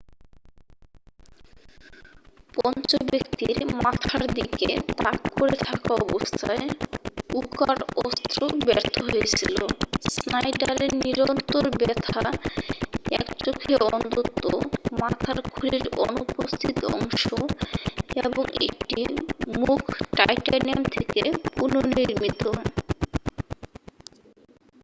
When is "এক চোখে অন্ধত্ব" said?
13.11-14.43